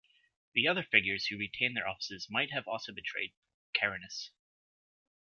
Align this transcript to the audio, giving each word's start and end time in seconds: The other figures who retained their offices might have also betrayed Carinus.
The 0.55 0.67
other 0.67 0.81
figures 0.81 1.27
who 1.27 1.37
retained 1.37 1.75
their 1.77 1.87
offices 1.87 2.25
might 2.27 2.49
have 2.51 2.67
also 2.67 2.91
betrayed 2.91 3.33
Carinus. 3.75 4.31